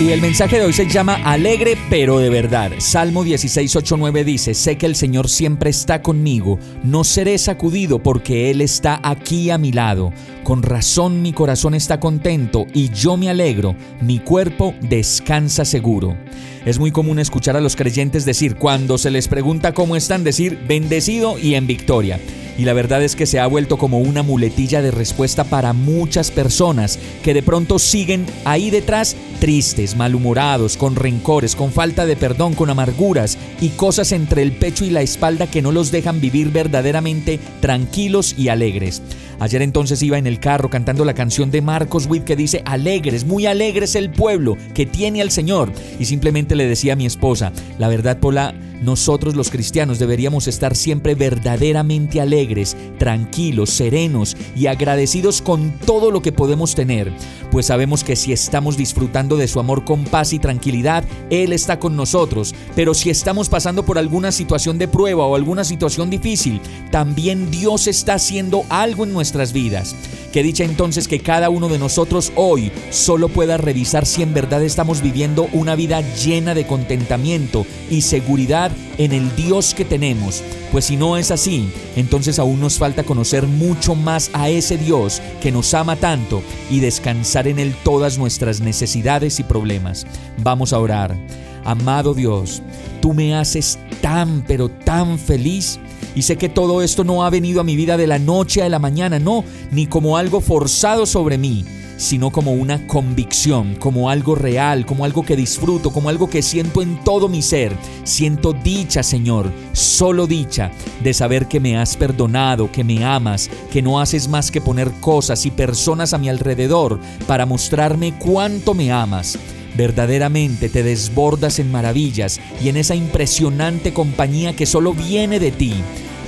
Y 0.00 0.12
el 0.12 0.22
mensaje 0.22 0.58
de 0.58 0.64
hoy 0.64 0.72
se 0.72 0.88
llama 0.88 1.16
Alegre 1.26 1.76
pero 1.90 2.18
de 2.18 2.30
verdad. 2.30 2.72
Salmo 2.78 3.22
16, 3.22 3.76
8, 3.76 3.96
9 3.98 4.24
dice, 4.24 4.54
Sé 4.54 4.78
que 4.78 4.86
el 4.86 4.96
Señor 4.96 5.28
siempre 5.28 5.68
está 5.68 6.00
conmigo, 6.00 6.58
no 6.82 7.04
seré 7.04 7.36
sacudido 7.36 8.02
porque 8.02 8.50
Él 8.50 8.62
está 8.62 8.98
aquí 9.02 9.50
a 9.50 9.58
mi 9.58 9.72
lado. 9.72 10.10
Con 10.42 10.62
razón 10.62 11.20
mi 11.20 11.34
corazón 11.34 11.74
está 11.74 12.00
contento 12.00 12.64
y 12.72 12.88
yo 12.88 13.18
me 13.18 13.28
alegro, 13.28 13.76
mi 14.00 14.20
cuerpo 14.20 14.74
descansa 14.80 15.66
seguro. 15.66 16.16
Es 16.64 16.78
muy 16.78 16.92
común 16.92 17.18
escuchar 17.18 17.58
a 17.58 17.60
los 17.60 17.76
creyentes 17.76 18.24
decir, 18.24 18.56
cuando 18.56 18.96
se 18.96 19.10
les 19.10 19.28
pregunta 19.28 19.74
cómo 19.74 19.96
están, 19.96 20.24
decir 20.24 20.58
bendecido 20.66 21.38
y 21.38 21.56
en 21.56 21.66
victoria 21.66 22.18
y 22.58 22.64
la 22.64 22.72
verdad 22.72 23.02
es 23.02 23.16
que 23.16 23.26
se 23.26 23.38
ha 23.38 23.46
vuelto 23.46 23.78
como 23.78 23.98
una 23.98 24.22
muletilla 24.22 24.82
de 24.82 24.90
respuesta 24.90 25.44
para 25.44 25.72
muchas 25.72 26.30
personas 26.30 26.98
que 27.22 27.34
de 27.34 27.42
pronto 27.42 27.78
siguen 27.78 28.26
ahí 28.44 28.70
detrás 28.70 29.16
tristes, 29.40 29.96
malhumorados, 29.96 30.76
con 30.76 30.96
rencores, 30.96 31.56
con 31.56 31.72
falta 31.72 32.06
de 32.06 32.16
perdón, 32.16 32.54
con 32.54 32.70
amarguras 32.70 33.38
y 33.60 33.70
cosas 33.70 34.12
entre 34.12 34.42
el 34.42 34.52
pecho 34.52 34.84
y 34.84 34.90
la 34.90 35.02
espalda 35.02 35.46
que 35.46 35.62
no 35.62 35.72
los 35.72 35.90
dejan 35.90 36.20
vivir 36.20 36.50
verdaderamente 36.50 37.40
tranquilos 37.60 38.34
y 38.36 38.48
alegres. 38.48 39.02
Ayer 39.40 39.62
entonces 39.62 40.02
iba 40.02 40.18
en 40.18 40.26
el 40.26 40.38
carro 40.38 40.68
cantando 40.68 41.06
la 41.06 41.14
canción 41.14 41.50
de 41.50 41.62
Marcos 41.62 42.06
Witt 42.06 42.24
que 42.24 42.36
dice, 42.36 42.62
alegres, 42.66 43.24
muy 43.24 43.46
alegres 43.46 43.94
el 43.94 44.10
pueblo 44.10 44.58
que 44.74 44.84
tiene 44.84 45.22
al 45.22 45.30
Señor. 45.30 45.72
Y 45.98 46.04
simplemente 46.04 46.54
le 46.54 46.66
decía 46.66 46.92
a 46.92 46.96
mi 46.96 47.06
esposa, 47.06 47.50
la 47.78 47.88
verdad, 47.88 48.18
Pola, 48.18 48.54
nosotros 48.82 49.36
los 49.36 49.50
cristianos 49.50 49.98
deberíamos 49.98 50.46
estar 50.46 50.76
siempre 50.76 51.14
verdaderamente 51.14 52.20
alegres, 52.20 52.49
tranquilos, 52.98 53.70
serenos 53.70 54.36
y 54.56 54.66
agradecidos 54.66 55.42
con 55.42 55.70
todo 55.78 56.10
lo 56.10 56.22
que 56.22 56.32
podemos 56.32 56.74
tener, 56.74 57.12
pues 57.50 57.66
sabemos 57.66 58.04
que 58.04 58.16
si 58.16 58.32
estamos 58.32 58.76
disfrutando 58.76 59.36
de 59.36 59.48
su 59.48 59.60
amor 59.60 59.84
con 59.84 60.04
paz 60.04 60.32
y 60.32 60.38
tranquilidad, 60.38 61.04
Él 61.30 61.52
está 61.52 61.78
con 61.78 61.96
nosotros, 61.96 62.54
pero 62.74 62.94
si 62.94 63.10
estamos 63.10 63.48
pasando 63.48 63.84
por 63.84 63.98
alguna 63.98 64.32
situación 64.32 64.78
de 64.78 64.88
prueba 64.88 65.26
o 65.26 65.34
alguna 65.34 65.64
situación 65.64 66.10
difícil, 66.10 66.60
también 66.90 67.50
Dios 67.50 67.86
está 67.86 68.14
haciendo 68.14 68.64
algo 68.68 69.04
en 69.04 69.12
nuestras 69.12 69.52
vidas. 69.52 69.94
Que 70.32 70.44
dicha 70.44 70.62
entonces 70.62 71.08
que 71.08 71.18
cada 71.18 71.50
uno 71.50 71.68
de 71.68 71.78
nosotros 71.78 72.32
hoy 72.36 72.70
solo 72.90 73.28
pueda 73.28 73.56
revisar 73.56 74.06
si 74.06 74.22
en 74.22 74.32
verdad 74.32 74.62
estamos 74.62 75.02
viviendo 75.02 75.48
una 75.52 75.74
vida 75.74 76.02
llena 76.14 76.54
de 76.54 76.66
contentamiento 76.66 77.66
y 77.90 78.02
seguridad 78.02 78.70
en 78.98 79.12
el 79.12 79.34
Dios 79.34 79.74
que 79.74 79.84
tenemos. 79.84 80.44
Pues 80.70 80.84
si 80.84 80.96
no 80.96 81.16
es 81.16 81.32
así, 81.32 81.72
entonces 81.96 82.38
aún 82.38 82.60
nos 82.60 82.78
falta 82.78 83.02
conocer 83.02 83.48
mucho 83.48 83.96
más 83.96 84.30
a 84.32 84.48
ese 84.48 84.78
Dios 84.78 85.20
que 85.42 85.50
nos 85.50 85.74
ama 85.74 85.96
tanto 85.96 86.42
y 86.70 86.78
descansar 86.78 87.48
en 87.48 87.58
Él 87.58 87.74
todas 87.82 88.16
nuestras 88.16 88.60
necesidades 88.60 89.40
y 89.40 89.42
problemas. 89.42 90.06
Vamos 90.38 90.72
a 90.72 90.78
orar. 90.78 91.16
Amado 91.64 92.14
Dios, 92.14 92.62
tú 93.02 93.12
me 93.12 93.34
haces 93.34 93.78
tan 94.00 94.44
pero 94.46 94.68
tan 94.68 95.18
feliz 95.18 95.78
y 96.20 96.22
sé 96.22 96.36
que 96.36 96.50
todo 96.50 96.82
esto 96.82 97.02
no 97.02 97.24
ha 97.24 97.30
venido 97.30 97.62
a 97.62 97.64
mi 97.64 97.76
vida 97.76 97.96
de 97.96 98.06
la 98.06 98.18
noche 98.18 98.62
a 98.62 98.68
la 98.68 98.78
mañana, 98.78 99.18
no, 99.18 99.42
ni 99.70 99.86
como 99.86 100.18
algo 100.18 100.42
forzado 100.42 101.06
sobre 101.06 101.38
mí, 101.38 101.64
sino 101.96 102.28
como 102.30 102.52
una 102.52 102.86
convicción, 102.86 103.74
como 103.76 104.10
algo 104.10 104.34
real, 104.34 104.84
como 104.84 105.06
algo 105.06 105.24
que 105.24 105.34
disfruto, 105.34 105.90
como 105.90 106.10
algo 106.10 106.28
que 106.28 106.42
siento 106.42 106.82
en 106.82 107.02
todo 107.04 107.26
mi 107.26 107.40
ser. 107.40 107.72
Siento 108.04 108.52
dicha, 108.52 109.02
Señor, 109.02 109.50
solo 109.72 110.26
dicha 110.26 110.70
de 111.02 111.14
saber 111.14 111.48
que 111.48 111.58
me 111.58 111.78
has 111.78 111.96
perdonado, 111.96 112.70
que 112.70 112.84
me 112.84 113.02
amas, 113.02 113.48
que 113.72 113.80
no 113.80 113.98
haces 113.98 114.28
más 114.28 114.50
que 114.50 114.60
poner 114.60 114.90
cosas 115.00 115.46
y 115.46 115.50
personas 115.50 116.12
a 116.12 116.18
mi 116.18 116.28
alrededor 116.28 117.00
para 117.26 117.46
mostrarme 117.46 118.12
cuánto 118.18 118.74
me 118.74 118.92
amas. 118.92 119.38
Verdaderamente 119.74 120.68
te 120.68 120.82
desbordas 120.82 121.58
en 121.60 121.70
maravillas 121.70 122.40
y 122.62 122.68
en 122.68 122.76
esa 122.76 122.94
impresionante 122.94 123.94
compañía 123.94 124.54
que 124.54 124.66
solo 124.66 124.92
viene 124.92 125.40
de 125.40 125.50
ti. 125.50 125.72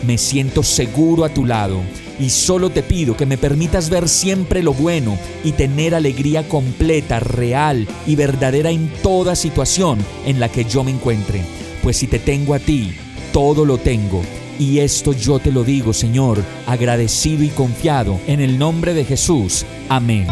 Me 0.02 0.18
siento 0.18 0.62
seguro 0.62 1.24
a 1.24 1.28
tu 1.28 1.44
lado 1.46 1.80
y 2.18 2.30
solo 2.30 2.70
te 2.70 2.82
pido 2.82 3.16
que 3.16 3.26
me 3.26 3.38
permitas 3.38 3.88
ver 3.88 4.08
siempre 4.08 4.62
lo 4.62 4.72
bueno 4.72 5.18
y 5.44 5.52
tener 5.52 5.94
alegría 5.94 6.48
completa, 6.48 7.20
real 7.20 7.86
y 8.06 8.16
verdadera 8.16 8.70
en 8.70 8.88
toda 9.02 9.34
situación 9.34 9.98
en 10.26 10.40
la 10.40 10.48
que 10.48 10.64
yo 10.64 10.84
me 10.84 10.90
encuentre. 10.90 11.42
Pues 11.82 11.96
si 11.96 12.06
te 12.06 12.18
tengo 12.18 12.54
a 12.54 12.58
ti, 12.58 12.92
todo 13.32 13.64
lo 13.64 13.78
tengo. 13.78 14.22
Y 14.58 14.78
esto 14.78 15.12
yo 15.12 15.38
te 15.38 15.50
lo 15.50 15.64
digo, 15.64 15.92
Señor, 15.92 16.42
agradecido 16.66 17.42
y 17.42 17.48
confiado, 17.48 18.20
en 18.26 18.40
el 18.40 18.58
nombre 18.58 18.94
de 18.94 19.04
Jesús. 19.04 19.64
Amén. 19.88 20.26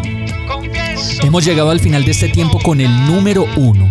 Hemos 1.23 1.45
llegado 1.45 1.71
al 1.71 1.81
final 1.81 2.05
de 2.05 2.13
este 2.13 2.29
tiempo 2.29 2.61
con 2.63 2.81
el 2.81 3.07
número 3.07 3.47
uno. 3.57 3.91